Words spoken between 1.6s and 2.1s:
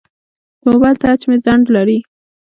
لري.